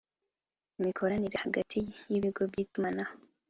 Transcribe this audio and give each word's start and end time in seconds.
Imikoranire 0.79 1.37
hagati 1.45 1.79
y’ibigo 2.11 2.41
by’itumanaho 2.51 3.13